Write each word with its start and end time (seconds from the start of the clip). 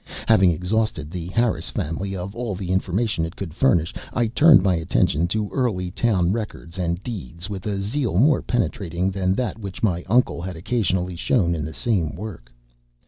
Having 0.27 0.49
exhausted 0.49 1.11
the 1.11 1.27
Harris 1.27 1.69
family 1.69 2.15
of 2.15 2.33
all 2.35 2.55
the 2.55 2.71
information 2.71 3.23
it 3.23 3.35
could 3.35 3.53
furnish, 3.53 3.93
I 4.11 4.25
turned 4.25 4.63
my 4.63 4.73
attention 4.73 5.27
to 5.27 5.51
early 5.51 5.91
town 5.91 6.31
records 6.31 6.79
and 6.79 7.03
deeds 7.03 7.51
with 7.51 7.67
a 7.67 7.79
zeal 7.79 8.17
more 8.17 8.41
penetrating 8.41 9.11
than 9.11 9.35
that 9.35 9.59
which 9.59 9.83
my 9.83 10.03
uncle 10.09 10.41
had 10.41 10.55
occasionally 10.55 11.15
shown 11.15 11.53
in 11.53 11.63
the 11.65 11.71
same 11.75 12.15
work. 12.15 12.51